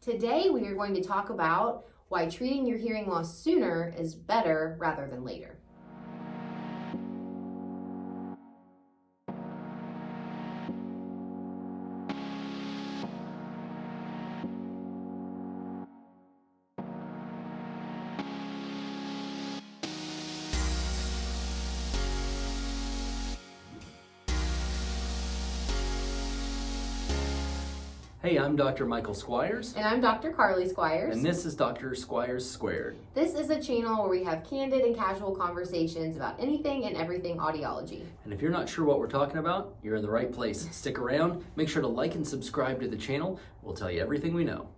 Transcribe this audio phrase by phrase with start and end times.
[0.00, 4.76] Today, we are going to talk about why treating your hearing loss sooner is better
[4.78, 5.58] rather than later.
[28.20, 28.84] Hey, I'm Dr.
[28.84, 30.32] Michael Squires, And I'm Dr.
[30.32, 31.14] Carly Squires.
[31.16, 31.94] and this is Dr.
[31.94, 32.96] Squires Squared.
[33.14, 37.36] This is a channel where we have candid and casual conversations about anything and everything
[37.38, 38.02] audiology.
[38.24, 40.68] And if you're not sure what we're talking about, you're in the right place.
[40.74, 43.38] Stick around, make sure to like and subscribe to the channel.
[43.62, 44.68] We'll tell you everything we know.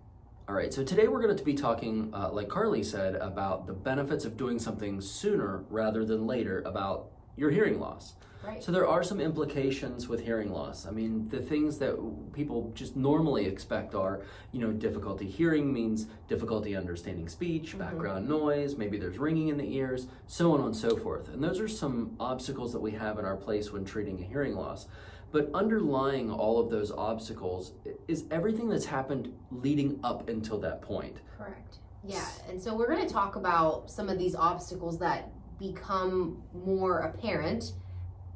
[0.47, 3.73] All right, so today we're going to be talking, uh, like Carly said, about the
[3.73, 8.15] benefits of doing something sooner rather than later about your hearing loss.
[8.43, 8.63] Right.
[8.63, 10.87] So there are some implications with hearing loss.
[10.87, 11.95] I mean, the things that
[12.33, 17.79] people just normally expect are, you know, difficulty hearing means difficulty understanding speech, mm-hmm.
[17.79, 21.29] background noise, maybe there's ringing in the ears, so on and so forth.
[21.29, 24.55] And those are some obstacles that we have in our place when treating a hearing
[24.55, 24.87] loss.
[25.31, 27.73] But underlying all of those obstacles
[28.07, 31.17] is everything that's happened leading up until that point.
[31.37, 31.77] Correct.
[32.03, 35.31] Yeah, and so we're going to talk about some of these obstacles that
[35.61, 37.73] become more apparent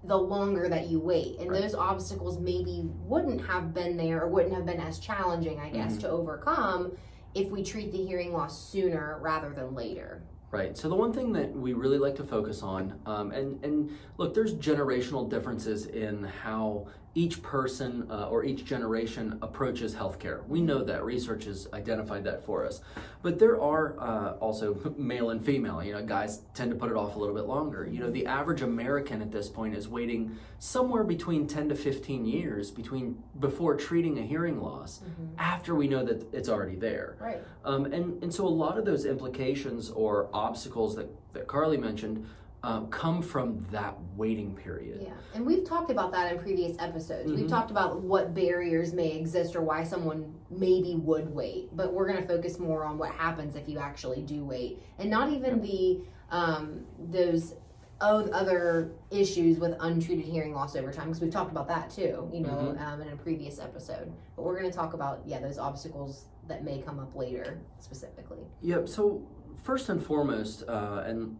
[0.03, 1.39] the longer that you wait.
[1.39, 1.61] And Right.
[1.61, 5.97] those obstacles maybe wouldn't have been there or wouldn't have been as challenging, I guess,
[5.97, 6.01] Mhm.
[6.01, 6.91] to overcome
[7.33, 10.21] if we treat the hearing loss sooner rather than later.
[10.51, 10.77] Right.
[10.77, 14.33] So the one thing that we really like to focus on, um, and and look,
[14.35, 16.85] there's generational differences in how
[17.17, 20.45] each person uh, or each generation approaches healthcare.
[20.47, 22.81] We know that research has identified that for us,
[23.21, 25.81] but there are uh, also male and female.
[25.81, 27.87] You know, guys tend to put it off a little bit longer.
[27.89, 32.25] You know, the average American at this point is waiting somewhere between 10 to 15
[32.25, 35.01] years between before treating a hearing loss
[35.37, 37.15] after we know that it's already there.
[37.19, 37.41] Right.
[37.63, 42.27] Um, and, and so a lot of those implications or obstacles that, that Carly mentioned
[42.65, 44.99] um, come from that waiting period.
[45.03, 47.31] Yeah, and we've talked about that in previous episodes.
[47.31, 47.49] We've Mhm.
[47.49, 52.19] talked about what barriers may exist or why someone maybe would wait, but we're going
[52.21, 56.01] to focus more on what happens if you actually do wait, and not even the
[56.31, 57.53] um, those
[58.01, 62.41] other issues with untreated hearing loss over time because we've talked about that too, you
[62.41, 62.81] know, Mhm.
[62.81, 64.11] um, in a previous episode.
[64.35, 68.39] But we're going to talk about yeah those obstacles that may come up later specifically.
[68.61, 68.89] Yep.
[68.89, 69.21] So
[69.61, 71.37] first and foremost, uh, and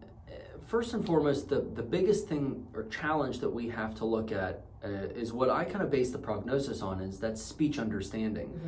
[0.66, 4.62] first and foremost, the, the biggest thing or challenge that we have to look at
[4.84, 8.60] uh, is what I kind of base the prognosis on is that speech understanding.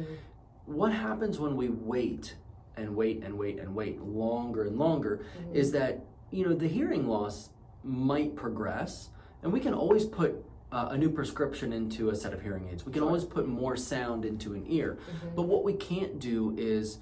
[0.67, 2.35] What happens when we wait
[2.77, 5.55] and wait and wait and wait longer and longer Mhm.
[5.55, 7.51] is that you know the hearing loss
[7.83, 9.09] might progress
[9.43, 12.85] and we can always put uh, a new prescription into a set of hearing aids
[12.87, 13.09] we can Sure.
[13.09, 15.35] always put more sound into an ear Mhm.
[15.35, 16.99] but what we can't do is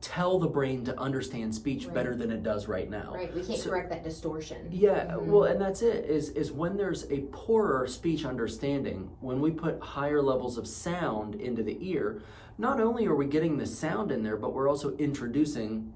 [0.00, 1.94] tell the brain to understand speech Right.
[1.94, 4.68] better than it does right now Right, we can't So- correct that distortion.
[4.70, 5.26] yeah, Mhm.
[5.26, 6.04] well, and that's it.
[6.04, 11.34] Is is when there's a poorer speech understanding, when we put higher levels of sound
[11.34, 12.22] into the ear,
[12.58, 15.92] not only are we getting the sound in there, but we're also introducing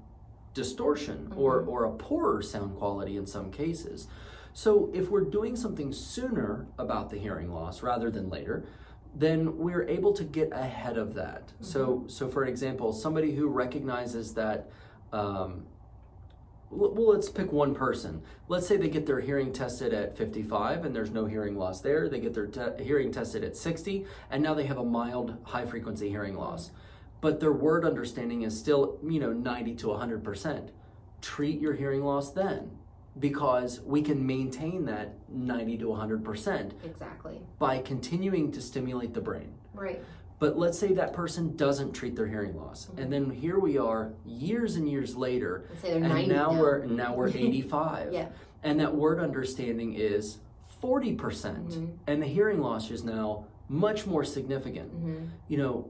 [0.53, 1.67] distortion or Mhm.
[1.69, 4.07] or a poorer sound quality in some cases.
[4.53, 8.65] So if we're doing something sooner about the hearing loss rather than later,
[9.15, 11.51] then we're able to get ahead of that.
[11.61, 14.69] So so for example, somebody who recognizes that.
[15.11, 15.65] Um,
[16.69, 18.23] well, well, let's pick one person.
[18.47, 22.09] Let's say they get their hearing tested at 55 and there's no hearing loss there.
[22.09, 25.67] They get their te- hearing tested at 60 and now they have a mild high
[25.67, 26.71] frequency hearing loss.
[27.21, 30.69] But their word understanding is still, you know, 90 to 100%.
[31.21, 32.71] Treat your hearing loss then
[33.19, 37.41] because we can maintain that 90 to 100% Exactly.
[37.59, 39.53] by continuing to stimulate the brain.
[39.73, 40.03] Right.
[40.39, 42.89] But let's say that person doesn't treat their hearing loss.
[42.97, 46.59] And then here we are years and years later say and 90 now, now.
[46.59, 48.27] we're now we're 85 Yeah.
[48.63, 50.39] and that word understanding is
[50.81, 51.17] 40%
[51.71, 51.97] Mhm.
[52.07, 55.15] and the hearing loss is now much more significant hmm
[55.47, 55.89] you know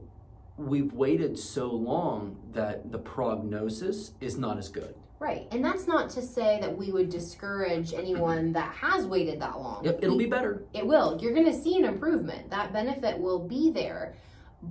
[0.56, 5.46] we've waited so long that the prognosis is not as good Right.
[5.52, 9.84] And that's not to say that we would discourage anyone that has waited that long.
[9.84, 11.18] yep it'll be better It will.
[11.20, 12.50] You're going to see an improvement.
[12.50, 14.14] That benefit will be there.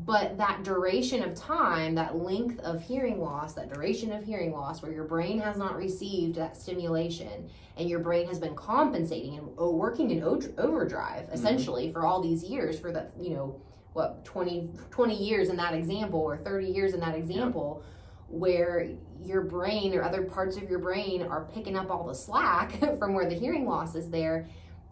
[0.05, 4.81] But that duration of time, that length of hearing loss, that duration of hearing loss
[4.81, 9.49] where your brain has not received that stimulation and your brain has been compensating and
[9.57, 11.35] oh, working in overdrive mm-hmm.
[11.35, 13.61] essentially for all these years for the, you know,
[13.93, 17.83] what 20 20 years in that example or 30 years in that example
[18.43, 18.89] where
[19.19, 23.13] your brain or other parts of your brain are picking up all the slack from
[23.13, 24.47] where the hearing loss is there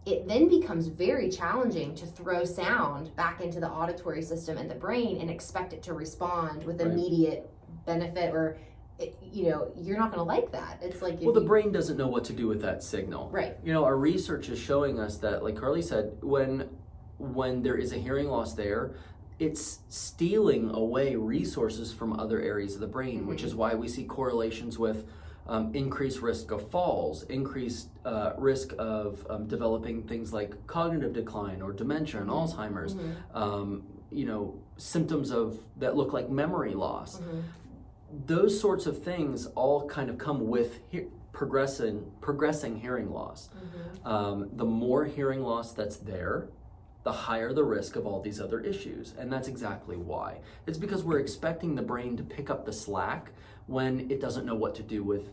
[0.06, 4.74] it then becomes very challenging to throw sound back into the auditory system and the
[4.74, 6.90] brain and expect it to respond with Right.
[6.90, 7.50] immediate
[7.84, 8.56] benefit or
[8.98, 11.72] it, you know you're not going to like that it's like Well, the you- brain
[11.72, 13.28] doesn't know what to do with that signal.
[13.30, 16.68] right You know, our research is showing us that, like Carly said, when
[17.18, 18.94] when there is a hearing loss there,
[19.42, 24.04] it's stealing away resources from other areas of the brain, which is why we see
[24.04, 25.04] correlations with
[25.48, 31.60] um, increased risk of falls, increased uh, risk of um, developing things like cognitive decline
[31.60, 32.94] or dementia and Alzheimer's.
[33.34, 34.42] Um, you know,
[34.76, 37.20] symptoms of that look like memory loss.
[38.26, 43.48] Those sorts of things all kind of come with he- progressing progressing hearing loss.
[44.04, 46.48] Um, the more hearing loss that's there,
[47.04, 50.38] the higher the risk of all these other issues, and that's exactly why.
[50.66, 53.32] It's because we're expecting the brain to pick up the slack
[53.66, 55.32] when it doesn't know what to do with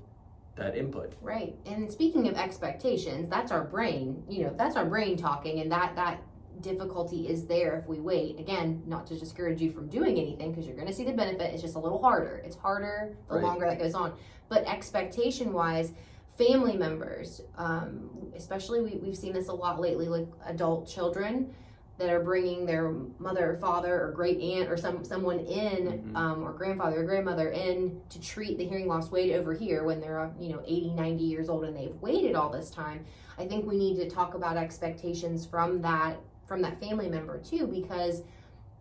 [0.55, 1.13] that input.
[1.21, 1.55] Right.
[1.65, 5.95] And speaking of expectations, that's our brain, you know, that's our brain talking and that
[5.95, 6.21] that
[6.61, 8.39] difficulty is there if we wait.
[8.39, 11.53] Again, not to discourage you from doing anything because you're going to see the benefit.
[11.53, 12.41] It's just a little harder.
[12.43, 13.43] It's harder the Right.
[13.43, 14.13] longer that goes on.
[14.49, 15.93] But expectation wise,
[16.39, 21.53] family members, um, especially we, we've seen this a lot lately, like adult children
[21.97, 26.15] that are bringing their mother or father or great aunt or some someone in Mhm.
[26.15, 29.99] um, or grandfather or grandmother in to treat the hearing loss wait over here when
[29.99, 33.03] they're uh, you know 80 90 years old and they've waited all this time
[33.37, 36.15] i think we need to talk about expectations from that
[36.45, 38.23] from that family member too because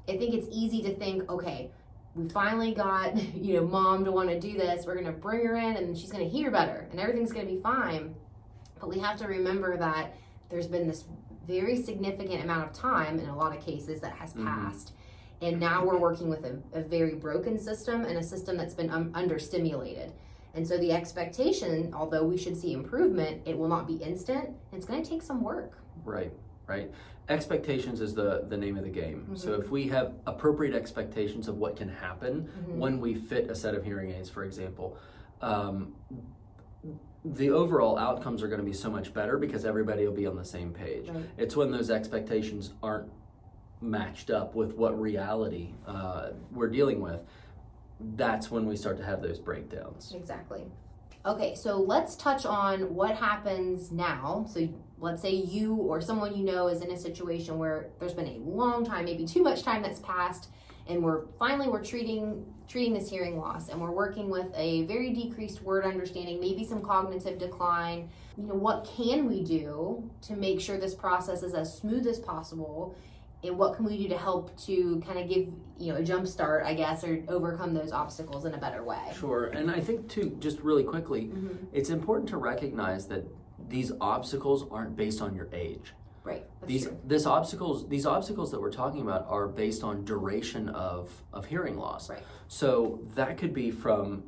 [0.09, 1.73] i think it's easy to think okay
[2.19, 4.85] we finally got you know mom to want to do this.
[4.87, 7.47] We're going to bring her in and she's going to hear better and everything's going
[7.47, 8.15] to be fine.
[8.81, 10.15] But we have to remember that
[10.51, 11.05] there's been this
[11.47, 14.45] very significant amount of time in a lot of cases that has Mhm.
[14.45, 14.93] passed.
[15.41, 18.91] And now we're working with a, a very broken system and a system that's been
[18.91, 20.11] um, understimulated.
[20.55, 24.51] And so the expectation although we should see improvement it will not be instant.
[24.73, 25.79] It's going to take some work.
[26.05, 26.33] Right,
[26.69, 26.91] right.
[27.29, 29.35] Expectations is the the name of the game.
[29.37, 29.61] So Mhm.
[29.61, 32.77] if we have appropriate expectations of what can happen Mhm.
[32.77, 34.97] when we fit a set of hearing aids, for example,
[35.43, 35.95] um,
[37.25, 40.37] the overall outcomes are going to be so much better because everybody will be on
[40.37, 41.09] the same page.
[41.11, 41.25] Right.
[41.37, 43.11] It's when those expectations aren't
[43.81, 47.21] matched up with what reality uh, we're dealing with.
[48.17, 50.15] That's when we start to have those breakdowns.
[50.15, 50.67] Exactly.
[51.27, 54.47] Okay, so let's touch on what happens now.
[54.49, 54.69] So
[54.99, 58.39] let's say you or someone you know is in a situation where there's been a
[58.39, 60.49] long time, maybe too much time that's passed,
[60.87, 65.13] and we're finally we're treating treating this hearing loss and we're working with a very
[65.13, 68.09] decreased word understanding, maybe some cognitive decline.
[68.37, 72.21] You know, what can we do to make sure this process is as smooth as
[72.21, 72.95] possible?
[73.45, 75.49] And what can we do to help to kind of give,
[75.79, 79.13] you know, a jump start, I guess, or overcome those obstacles in a better way?
[79.15, 81.67] Sure, and I think too, just really quickly, Mhm.
[81.73, 83.25] it's important to recognize that
[83.69, 85.95] these obstacles aren't based on your age.
[86.25, 86.45] Right.
[86.61, 86.97] That's These true.
[87.07, 91.79] this obstacles these obstacles that we're talking about are based on duration of of hearing
[91.79, 92.11] loss.
[92.11, 92.23] Right.
[92.49, 94.25] So that could be from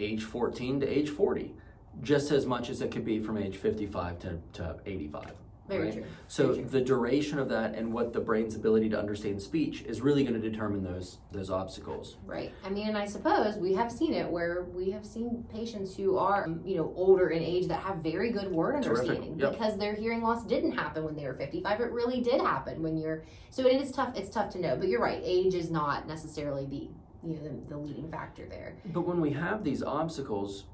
[0.00, 1.54] age 14 to age 40,
[2.00, 5.32] just as much as it could be from age 55 to, to 85.
[5.68, 5.92] Very right?
[5.94, 6.04] true.
[6.28, 6.68] So Very true.
[6.70, 10.40] the duration of that and what the brain's ability to understand speech is really going
[10.40, 12.16] to determine those those obstacles.
[12.26, 12.52] Right.
[12.64, 16.18] I mean, and I suppose we have seen it where we have seen patients who
[16.18, 19.52] are, um, you know, older in age that have very good word understanding Yep.
[19.52, 21.80] because their hearing loss didn't happen when they were 55.
[21.80, 23.24] It really did happen when you're.
[23.50, 24.16] So it is tough.
[24.16, 24.76] It's tough to know.
[24.76, 25.20] But you're right.
[25.24, 26.88] Age is not necessarily the,
[27.26, 28.76] you know, the, the leading factor there.
[28.86, 30.64] But when we have these obstacles,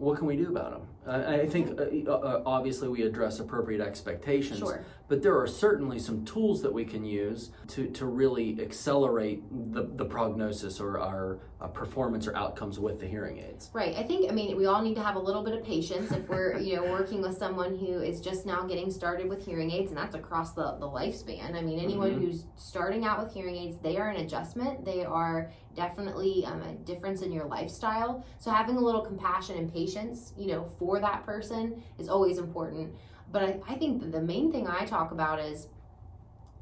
[0.00, 0.82] what can we do about them?
[1.06, 4.84] I, I think uh, uh, obviously we address appropriate expectations, Sure.
[5.08, 9.42] but there are certainly some tools that we can use to, to really accelerate
[9.72, 13.70] the, the prognosis or our uh, performance or outcomes with the hearing aids.
[13.74, 13.94] Right.
[13.96, 16.26] I think, I mean, we all need to have a little bit of patience if
[16.28, 19.90] we're, you know, working with someone who is just now getting started with hearing aids,
[19.90, 21.54] and that's across the, the lifespan.
[21.54, 22.20] I mean, anyone Mhm.
[22.20, 24.84] who's starting out with hearing aids, they are an adjustment.
[24.84, 28.24] They are definitely um, a difference in your lifestyle.
[28.38, 32.94] So having a little compassion and patience, you know, for that person is always important.
[33.32, 35.68] But I, I think that the main thing I talk about is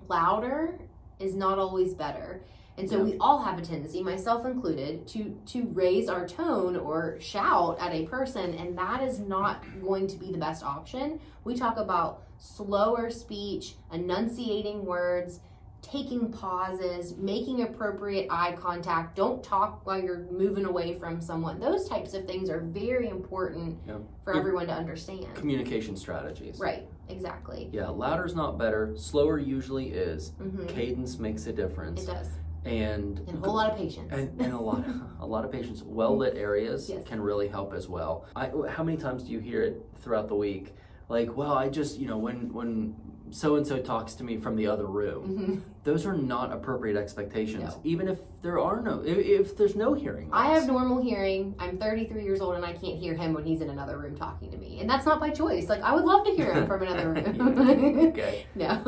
[0.09, 0.79] louder
[1.19, 2.43] is not always better.
[2.77, 3.03] And so Yeah.
[3.03, 7.93] we all have a tendency, myself included, to to raise our tone or shout at
[7.93, 11.19] a person, and that is not going to be the best option.
[11.43, 15.41] We talk about slower speech, enunciating words,
[15.82, 19.16] taking pauses, making appropriate eye contact.
[19.16, 21.61] Don't talk while you're moving away from someone.
[21.61, 23.99] Those types of things are very important Yeah.
[24.25, 24.40] for Good.
[24.40, 25.35] everyone to understand.
[25.35, 26.58] Communication strategies.
[26.58, 27.70] Right, exactly.
[27.73, 28.92] Yeah, louder's not better.
[28.97, 30.30] Slower usually is.
[30.38, 32.02] hmm Cadence makes a difference.
[32.02, 32.28] It does.
[32.64, 34.08] And And a whole lot of patience.
[34.12, 34.85] and, and a lot
[35.20, 35.82] a lot of patience.
[35.82, 37.06] well lit areas Yes.
[37.06, 40.35] can really help as well I, how many times do you hear it throughout the
[40.35, 40.75] week
[41.08, 42.94] like well i just you know when when
[43.30, 45.38] so and so talks to me from the other room.
[45.38, 45.61] Mhm.
[45.85, 47.80] Those are not appropriate expectations, No.
[47.82, 50.28] even if there are no, if, if there's no hearing.
[50.32, 51.54] I have normal hearing.
[51.58, 54.50] I'm 33 years old and I can't hear him when he's in another room talking
[54.50, 54.80] to me.
[54.80, 55.68] And that's not by choice.
[55.68, 57.99] Like, I would love to hear him from another room.
[58.08, 58.44] okay.
[58.54, 58.82] no.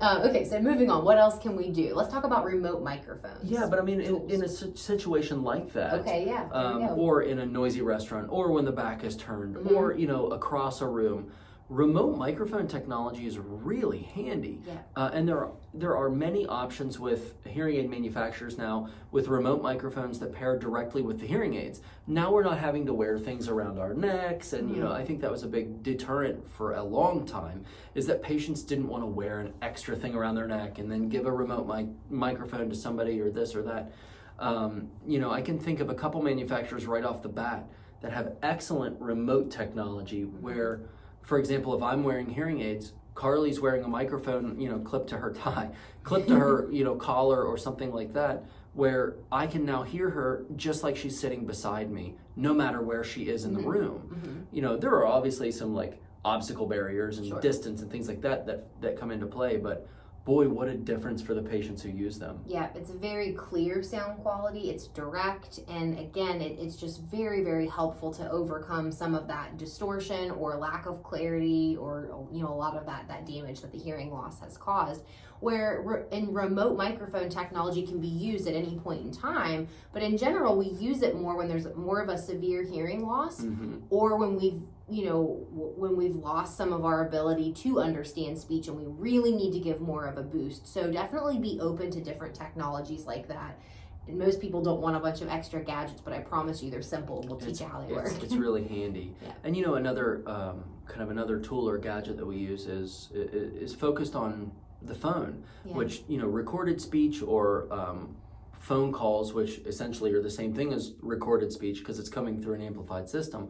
[0.00, 1.04] Uh, okay, so moving on.
[1.04, 1.94] What else can we do?
[1.94, 3.50] Let's talk about remote microphones.
[3.50, 6.48] Yeah, but I mean, in, in a situation like that, Okay, yeah.
[6.52, 9.72] Um, or in a noisy restaurant, or when the back is turned, Mhm.
[9.72, 11.30] or you know, across a room,
[11.68, 14.60] remote microphone technology is really handy.
[14.66, 14.74] Yeah.
[14.94, 19.62] Uh, and there are, there are many options with hearing aid manufacturers now with remote
[19.62, 21.80] microphones that pair directly with the hearing aids.
[22.06, 25.20] Now we're not having to wear things around our necks, and you know, I think
[25.22, 27.64] that was a big deterrent for a long time.
[27.96, 31.08] Is that patients didn't want to wear an extra thing around their neck and then
[31.08, 33.92] give a remote mic- microphone to somebody or this or that.
[34.38, 37.66] Um, you know, I can think of a couple manufacturers right off the bat
[38.02, 40.82] that have excellent remote technology where,
[41.26, 45.18] for example, if I'm wearing hearing aids, Carly's wearing a microphone, you know, clipped to
[45.18, 45.70] her tie,
[46.04, 50.08] clipped to her, you know, collar or something like that, where I can now hear
[50.10, 54.08] her just like she's sitting beside me, no matter where she is in the room.
[54.14, 54.44] Mhm.
[54.54, 57.40] You know, there are obviously some like obstacle barriers and Sure.
[57.40, 59.88] distance and things like that that that come into play, but
[60.26, 62.40] boy, what a difference for the patients who use them.
[62.46, 64.70] Yeah, it's a very clear sound quality.
[64.70, 69.56] It's direct, and again, it, it's just very, very helpful to overcome some of that
[69.56, 73.70] distortion or lack of clarity, or you know, a lot of that that damage that
[73.70, 75.04] the hearing loss has caused.
[75.38, 80.02] Where re- in remote microphone technology can be used at any point in time, but
[80.02, 83.76] in general, we use it more when there's more of a severe hearing loss hmm
[83.90, 88.38] or when we've you know w- when we've lost some of our ability to understand
[88.38, 91.90] speech and we really need to give more of a boost so definitely be open
[91.90, 93.58] to different technologies like that
[94.06, 96.82] and most people don't want a bunch of extra gadgets but i promise you they're
[96.82, 99.12] simple we'll teach It's, you how they work it's, it's really handy.
[99.22, 99.32] Yeah.
[99.42, 103.08] And you know, another um, kind of another tool or gadget that we use is
[103.12, 104.52] is focused on
[104.82, 105.74] the phone, Yeah.
[105.74, 108.14] which you know, recorded speech or um,
[108.60, 112.54] phone calls, which essentially are the same thing as recorded speech because it's coming through
[112.54, 113.48] an amplified system,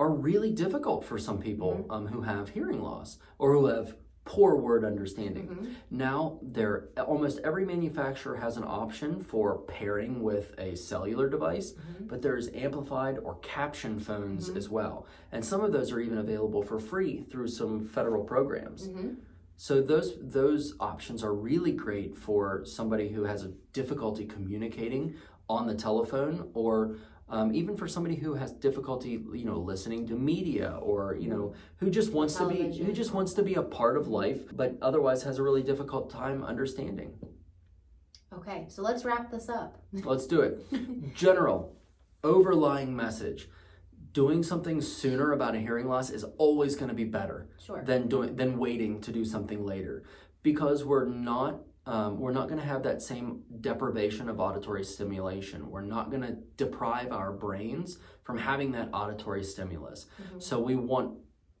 [0.00, 1.90] are really difficult for some people Mm-hmm.
[1.92, 5.48] um, who have hearing loss or who have poor word understanding.
[5.48, 5.74] Mhm.
[5.90, 12.08] Now, there almost every manufacturer has an option for pairing with a cellular device, Mhm.
[12.08, 14.56] but there's amplified or caption phones Mhm.
[14.56, 15.06] as well.
[15.32, 18.88] And some of those are even available for free through some federal programs.
[18.88, 19.16] Mhm.
[19.56, 25.14] So those those options are really great for somebody who has a difficulty communicating
[25.48, 26.96] on the telephone or
[27.30, 31.54] um, even for somebody who has difficulty, you know, listening to media, or you know,
[31.76, 34.76] who just wants to be who just wants to be a part of life, but
[34.82, 37.12] otherwise has a really difficult time understanding.
[38.36, 40.54] okay so let's wrap this up Let's do it.
[41.14, 41.76] General,
[42.24, 43.48] overlying message:
[44.12, 48.08] doing something sooner about a hearing loss is always going to be better sure than
[48.08, 50.02] doing than waiting to do something later,
[50.42, 51.60] because we're not.
[51.90, 55.68] Um, we're not going to have that same deprivation of auditory stimulation.
[55.68, 60.06] We're not going to deprive our brains from having that auditory stimulus.
[60.22, 60.40] Mhm.
[60.40, 61.18] So we want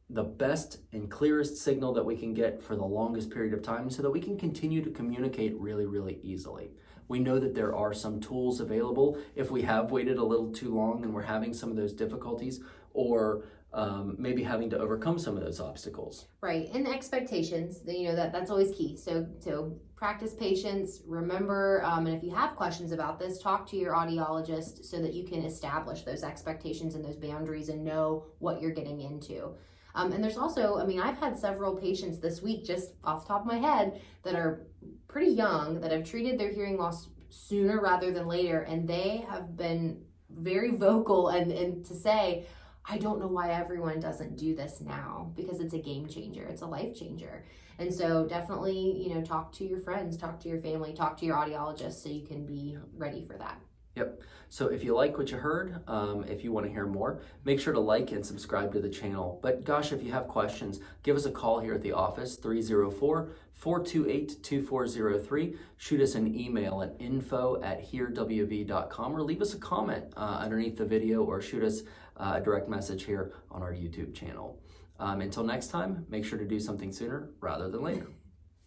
[0.08, 3.90] the best and clearest signal that we can get for the longest period of time
[3.90, 6.74] so that we can continue to communicate really, really easily.
[7.08, 10.72] We know that there are some tools available if we have waited a little too
[10.72, 12.60] long and we're having some of those difficulties
[12.92, 16.26] or um, maybe having to overcome some of those obstacles.
[16.40, 17.80] Right, and expectations.
[17.86, 18.96] You know that that's always key.
[18.96, 21.02] So so practice patience.
[21.06, 25.12] Remember, um, and if you have questions about this, talk to your audiologist so that
[25.12, 29.54] you can establish those expectations and those boundaries and know what you're getting into.
[29.94, 33.28] Um, and there's also, I mean, I've had several patients this week, just off the
[33.28, 34.66] top of my head, that are
[35.08, 39.56] pretty young that have treated their hearing loss sooner rather than later, and they have
[39.56, 40.00] been
[40.30, 42.46] very vocal and and to say.
[42.90, 46.42] I don't know why everyone doesn't do this now because it's a game changer.
[46.42, 47.44] It's a life changer.
[47.78, 51.24] And so definitely, you know, talk to your friends, talk to your family, talk to
[51.24, 53.60] your audiologist so you can be ready for that.
[53.94, 54.22] Yep.
[54.48, 57.60] So if you like what you heard, um, if you want to hear more, make
[57.60, 59.38] sure to like and subscribe to the channel.
[59.40, 63.30] But gosh, if you have questions, give us a call here at the office, 304
[63.52, 65.56] 428 2403.
[65.76, 70.76] Shoot us an email at info at hearwv.com or leave us a comment uh, underneath
[70.76, 71.82] the video or shoot us
[72.20, 74.62] a direct message here on our YouTube channel.
[74.98, 78.08] Um, until next time, make sure to do something sooner rather than later.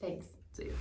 [0.02, 0.28] Thanks.
[0.54, 0.76] See you.